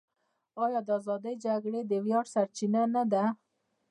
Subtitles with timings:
[0.63, 3.23] آیا د ازادۍ جګړې د ویاړ سرچینه نه ده؟